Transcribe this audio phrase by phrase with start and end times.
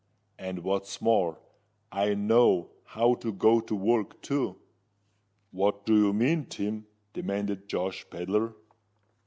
[0.39, 1.37] And what's more,
[1.91, 4.55] I know how to go to work, too."
[5.51, 8.55] "What do you mean, Tim?" demanded Josh Pedler.